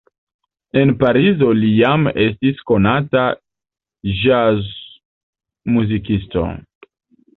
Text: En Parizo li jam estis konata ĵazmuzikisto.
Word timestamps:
En 0.79 0.91
Parizo 1.03 1.49
li 1.59 1.67
jam 1.81 2.07
estis 2.23 2.63
konata 2.71 3.27
ĵazmuzikisto. 4.23 6.49